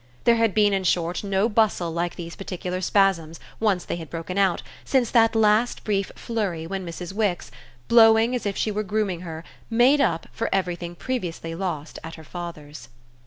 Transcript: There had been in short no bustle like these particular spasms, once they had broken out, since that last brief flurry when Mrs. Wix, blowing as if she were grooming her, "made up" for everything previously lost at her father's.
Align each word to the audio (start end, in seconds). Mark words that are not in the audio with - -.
There 0.23 0.37
had 0.37 0.55
been 0.55 0.73
in 0.73 0.83
short 0.83 1.23
no 1.23 1.47
bustle 1.47 1.91
like 1.91 2.15
these 2.15 2.35
particular 2.35 2.81
spasms, 2.81 3.39
once 3.59 3.85
they 3.85 3.97
had 3.97 4.09
broken 4.09 4.35
out, 4.35 4.63
since 4.83 5.11
that 5.11 5.35
last 5.35 5.83
brief 5.83 6.11
flurry 6.15 6.65
when 6.65 6.83
Mrs. 6.83 7.13
Wix, 7.13 7.51
blowing 7.87 8.33
as 8.33 8.47
if 8.47 8.57
she 8.57 8.71
were 8.71 8.81
grooming 8.81 9.21
her, 9.21 9.43
"made 9.69 10.01
up" 10.01 10.25
for 10.31 10.49
everything 10.51 10.95
previously 10.95 11.53
lost 11.53 11.99
at 12.03 12.15
her 12.15 12.23
father's. 12.23 12.89